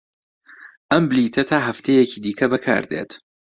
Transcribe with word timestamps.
ئەم 0.91 1.03
بلیتە 1.09 1.43
تا 1.49 1.57
هەفتەیەکی 1.67 2.21
دیکە 2.25 2.45
بەکاردێت. 2.53 3.11